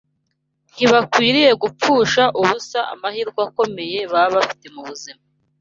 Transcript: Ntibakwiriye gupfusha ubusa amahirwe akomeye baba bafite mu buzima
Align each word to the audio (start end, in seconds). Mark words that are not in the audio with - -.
Ntibakwiriye 0.73 1.51
gupfusha 1.63 2.23
ubusa 2.39 2.79
amahirwe 2.93 3.41
akomeye 3.47 3.99
baba 4.11 4.29
bafite 4.35 4.65
mu 4.75 4.81
buzima 4.87 5.21